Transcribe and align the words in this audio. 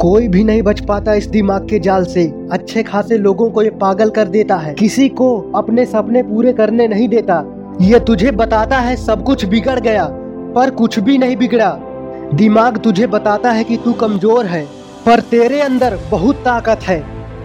कोई 0.00 0.28
भी 0.28 0.42
नहीं 0.44 0.62
बच 0.62 0.80
पाता 0.80 1.14
इस 1.14 1.26
दिमाग 1.26 1.66
के 1.68 1.78
जाल 1.78 2.04
से। 2.04 2.24
अच्छे 2.52 2.82
खासे 2.82 3.16
लोगों 3.18 3.48
को 3.50 3.62
ये 3.62 3.70
पागल 3.70 4.10
कर 4.10 4.28
देता 4.28 4.56
है। 4.56 4.72
किसी 4.74 5.08
को 5.08 5.26
अपने 5.56 5.84
सपने 5.86 6.22
पूरे 6.22 6.52
करने 6.52 6.86
नहीं 6.88 7.08
देता। 7.08 7.42
ये 7.80 7.98
तुझे 8.00 8.30
बताता 8.30 8.78
है 8.78 8.94
सब 8.96 9.24
कुछ 9.24 9.44
बिगड़ 9.44 9.78
गया, 9.80 10.06
पर 10.54 10.70
कुछ 10.70 10.98
भी 10.98 11.16
नहीं 11.18 11.36
बिगड़ा। 11.36 11.70
दिमाग 12.34 12.78
तुझे 12.78 13.06
बताता 13.06 13.50
है 13.50 13.64
कि 13.64 13.76
तू 13.76 13.92
कमज़ोर 13.92 14.46
है, 14.46 14.64
पर 15.06 15.20
तेरे 15.20 15.60
अंदर 15.60 15.98
बहुत 16.10 16.36
ताकत 16.36 16.82
है। 16.82 17.02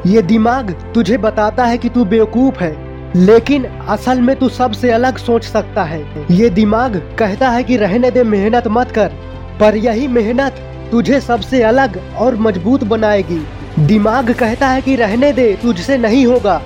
ये 0.08 0.22
दिमाग 0.22 0.72
तुझे 0.96 1.18
बताता 1.18 1.66
है 1.66 1.78
कि 1.78 1.90
तू 1.90 2.06
बेवकूफ़ 2.06 2.60
है, 2.60 2.76
लेकिन 3.16 3.66
असल 3.90 4.22
में 4.22 4.36
तू 4.36 4.50
सबसे 4.50 4.92
अलग 4.92 5.18
सोच 5.18 5.44
सकता 5.44 5.84
है। 5.84 6.02
ये 6.32 6.50
दिमाग 6.52 6.96
कहता 7.20 7.50
है 7.50 7.64
कि 7.64 7.78
रहने 7.78 8.12
दे 8.12 8.24
मेहनत 8.26 8.68
मत 8.68 8.92
कर, 8.92 9.12
पर 9.60 9.76
यही 9.78 10.08
मेहनत 10.10 10.62
तुझे 10.92 11.20
सबसे 11.22 11.62
अलग 11.64 12.00
और 12.18 12.36
मज़बूत 12.36 12.84
बनाएगी। 12.84 13.46
दिमाग 13.80 14.32
कहता 14.32 14.68
है 14.68 14.82
कि 14.82 14.96
रहने 14.96 15.32
दे, 15.34 15.54
तुझसे 15.54 15.98
नहीं 15.98 16.26
होगा। 16.26 16.62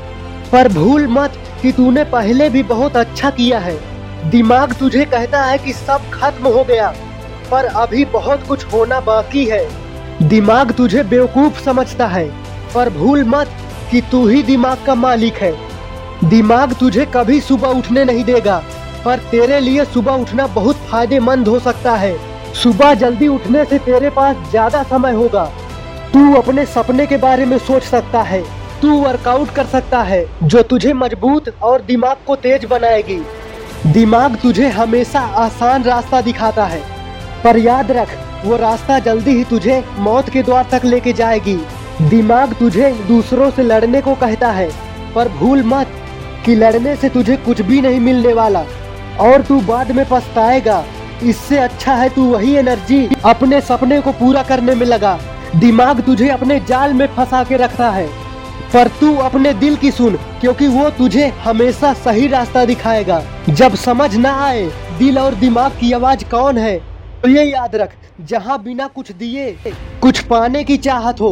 पर 0.51 0.67
भूल 0.67 1.07
मत 1.07 1.33
कि 1.61 1.71
तूने 1.71 2.03
पहले 2.03 2.49
भी 2.49 2.63
बहुत 2.63 2.97
अच्छा 2.97 3.29
किया 3.29 3.59
है। 3.59 3.77
दिमाग 4.29 4.73
तुझे 4.73 5.05
कहता 5.05 5.43
है 5.43 5.57
कि 5.57 5.73
सब 5.73 6.09
खत्म 6.13 6.47
हो 6.47 6.63
गया, 6.63 6.93
पर 7.51 7.65
अभी 7.65 8.05
बहुत 8.05 8.47
कुछ 8.47 8.65
होना 8.65 8.99
बाकी 8.99 9.45
है। 9.45 9.67
दिमाग 10.23 10.71
तुझे 10.71 11.03
बेवकूफ़ 11.03 11.63
समझता 11.63 12.07
है, 12.07 12.25
पर 12.75 12.89
भूल 12.89 13.23
मत 13.23 13.51
कि 13.91 14.01
तू 14.01 14.27
ही 14.27 14.41
दिमाग 14.43 14.77
का 14.85 14.95
मालिक 14.95 15.33
है। 15.33 15.53
दिमाग 16.25 16.73
तुझे 16.73 17.05
कभी 17.05 17.39
सुबह 17.41 17.67
उठने 17.69 18.03
नहीं 18.05 18.23
देगा, 18.23 18.63
पर 19.05 19.19
तेरे 19.31 19.59
लिए 19.59 19.85
सुबह 19.85 20.11
उठना 20.13 20.47
बहुत 20.47 20.75
फ़ायदेमंद 20.89 21.47
हो 21.47 21.59
सकता 21.59 21.95
है। 21.95 22.28
सुबह 22.53 22.93
जल्दी 22.93 23.27
उठने 23.27 23.63
से 23.65 23.77
तेरे 23.79 24.09
पास 24.09 24.49
ज़्यादा 24.51 24.83
समय 24.83 25.11
होगा। 25.13 25.43
तू 26.13 26.33
अपने 26.35 26.65
सपने 26.65 27.05
के 27.05 27.17
बारे 27.17 27.45
में 27.45 27.57
सोच 27.57 27.83
सकता 27.83 28.21
है। 28.21 28.41
तू 28.81 28.97
वर्कआउट 28.97 29.49
कर 29.49 29.65
सकता 29.65 30.01
है, 30.01 30.25
जो 30.43 30.61
तुझे 30.63 30.93
मज़बूत 30.93 31.49
और 31.63 31.81
दिमाग 31.81 32.17
को 32.27 32.35
तेज 32.35 32.65
बनाएगी। 32.65 33.19
दिमाग 33.87 34.35
तुझे 34.35 34.69
हमेशा 34.69 35.19
आसान 35.19 35.83
रास्ता 35.83 36.21
दिखाता 36.21 36.65
है। 36.65 36.81
पर 37.43 37.57
याद 37.57 37.91
रख, 37.91 38.09
वो 38.45 38.55
रास्ता 38.55 38.99
जल्दी 38.99 39.31
ही 39.31 39.43
तुझे 39.43 39.83
मौत 39.99 40.29
के 40.29 40.43
द्वार 40.43 40.67
तक 40.71 40.85
लेके 40.85 41.13
जाएगी। 41.13 41.57
दिमाग 42.01 42.53
तुझे 42.53 42.91
दूसरों 43.07 43.49
से 43.51 43.63
लड़ने 43.63 44.01
को 44.01 44.15
कहता 44.15 44.51
है, 44.51 44.69
पर 45.15 45.29
भूल 45.29 45.63
मत 45.63 45.87
कि 46.45 46.55
लड़ने 46.55 46.95
से 46.95 47.09
तुझे 47.09 47.35
कुछ 47.37 47.61
भी 47.61 47.81
नहीं 47.81 47.99
मिलने 47.99 48.33
वाला। 48.33 48.65
और 49.21 49.41
तू 49.41 49.59
बाद 49.61 49.91
में 49.91 50.05
पछताएगा 50.11 50.83
इससे 51.23 51.57
अच्छा 51.57 51.93
है 51.93 52.09
तू 52.09 52.23
वही 52.25 52.53
एनर्जी 52.55 53.07
अपने 53.25 53.61
सपने 53.61 53.99
को 54.01 54.11
पूरा 54.11 54.43
करने 54.43 54.75
में 54.75 54.85
लगा। 54.85 55.19
दिमाग 55.55 56.01
तुझे 56.01 56.29
अपने 56.29 56.59
जाल 56.59 56.93
में 56.93 57.05
फंसा 57.07 57.43
के 57.43 57.57
रखता 57.57 57.89
है। 57.89 58.07
पर 58.73 58.87
तू 58.99 59.15
अपने 59.17 59.53
दिल 59.53 59.75
की 59.75 59.91
सुन, 59.91 60.15
क्योंकि 60.41 60.67
वो 60.67 60.89
तुझे 60.89 61.27
हमेशा 61.43 61.93
सही 61.95 62.27
रास्ता 62.27 62.65
दिखाएगा। 62.65 63.21
जब 63.49 63.75
समझ 63.75 64.15
ना 64.15 64.33
आए, 64.45 64.65
दिल 64.99 65.19
और 65.19 65.35
दिमाग 65.35 65.71
की 65.71 65.91
आवाज़ 65.91 66.23
कौन 66.31 66.57
है? 66.57 66.77
तो 67.23 67.29
ये 67.29 67.43
याद 67.43 67.75
रख, 67.75 67.93
जहाँ 68.21 68.61
बिना 68.63 68.87
कुछ 68.87 69.11
दिए, 69.11 69.51
कुछ 70.01 70.19
पाने 70.19 70.63
की 70.63 70.77
चाहत 70.77 71.21
हो, 71.21 71.31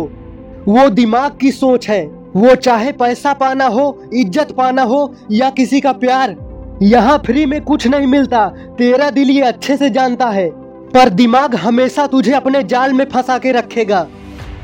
वो 0.68 0.90
दिमाग 0.90 1.38
की 1.42 1.52
सोच 1.52 1.88
है। 1.90 2.06
वो 2.36 2.56
चाहे 2.56 2.92
पैसा 2.92 3.34
पाना 3.34 3.66
हो, 3.66 4.10
इज़्ज़त 4.14 4.52
पाना 4.52 4.82
हो, 4.82 5.14
या 5.32 5.50
किसी 5.50 5.82
का 5.82 5.92
प्यार 5.94 6.36
यहाँ 6.82 7.18
फ्री 7.18 7.46
में 7.46 7.62
कुछ 7.62 7.86
नहीं 7.88 8.08
मिलता। 8.08 8.48
तेरा 8.78 9.10
दिल 9.10 9.30
ये 9.30 9.42
अच्छे 9.44 9.78
से 9.78 9.90
जानता 9.90 10.30
है। 10.30 10.50
पर 10.92 11.10
दिमाग 11.12 11.56
हमेशा 11.56 12.06
तुझे 12.08 12.34
अपने 12.34 12.62
जाल 12.64 12.94
में 12.94 13.06
फंसा 13.06 13.38
के 13.38 13.52
रखेगा। 13.52 14.02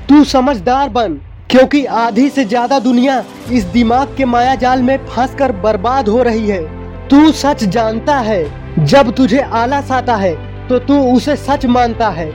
तू 0.09 0.23
समझदार 0.23 0.89
बन, 0.89 1.13
क्योंकि 1.49 1.83
आधी 1.85 2.29
से 2.29 2.45
ज़्यादा 2.45 2.79
दुनिया 2.79 3.23
इस 3.51 3.63
दिमाग 3.73 4.15
के 4.17 4.25
माया 4.25 4.53
जाल 4.55 4.81
में 4.81 4.97
फंस 5.05 5.35
कर 5.35 5.51
बर्बाद 5.61 6.09
हो 6.09 6.21
रही 6.23 6.47
है। 6.47 6.61
तू 7.09 7.31
सच 7.33 7.63
जानता 7.65 8.17
है। 8.19 8.85
जब 8.85 9.11
तुझे 9.15 9.39
आलस 9.39 9.91
आता 9.91 10.15
है 10.15 10.33
तो 10.67 10.79
तू 10.79 10.99
उसे 11.07 11.35
सच 11.37 11.65
मानता 11.67 12.09
है। 12.09 12.31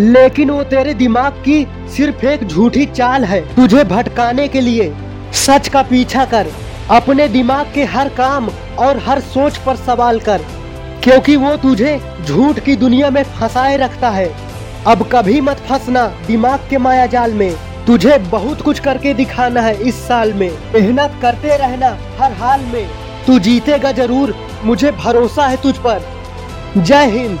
लेकिन 0.00 0.50
वो 0.50 0.62
तेरे 0.64 0.94
दिमाग 0.94 1.42
की 1.44 1.66
सिर्फ़ 1.88 2.24
एक 2.26 2.46
झूठी 2.46 2.86
चाल 2.86 3.24
है। 3.24 3.40
तुझे 3.54 3.84
भटकाने 3.86 4.48
के 4.48 4.60
लिए 4.60 4.92
सच 5.36 5.68
का 5.68 5.82
पीछा 5.82 6.24
कर। 6.24 6.46
अपने 6.90 7.26
दिमाग 7.28 7.72
के 7.74 7.84
हर 7.84 8.08
काम 8.08 8.48
और 8.78 8.98
हर 8.98 9.20
सोच 9.20 9.56
पर 9.56 9.76
सवाल 9.76 10.20
कर, 10.20 10.44
क्योंकि 11.04 11.34
वो 11.36 11.56
तुझे 11.56 11.98
झूठ 12.24 12.58
की 12.58 12.76
दुनिया 12.76 13.10
में 13.10 13.22
फंसाए 13.30 13.76
रखता 13.76 14.10
है। 14.10 14.28
अब 14.86 15.08
कभी 15.12 15.40
मत 15.40 15.56
फंसना 15.68 16.06
दिमाग 16.26 16.66
के 16.70 16.78
माया 16.78 17.06
जाल 17.06 17.34
में। 17.34 17.54
तुझे 17.86 18.16
बहुत 18.30 18.62
कुछ 18.62 18.80
करके 18.80 19.12
दिखाना 19.14 19.60
है 19.60 19.74
इस 19.82 20.06
साल 20.08 20.32
में। 20.32 20.50
मेहनत 20.74 21.18
करते 21.22 21.56
रहना 21.56 21.96
हर 22.18 22.32
हाल 22.32 22.60
में। 22.72 22.88
तू 23.26 23.38
जीतेगा 23.38 23.92
ज़रूर, 23.92 24.34
मुझे 24.64 24.90
भरोसा 24.94 25.46
है 25.46 25.56
तुझ 25.56 25.76
पर। 25.78 26.02
जय 26.76 27.06
हिंद। 27.10 27.38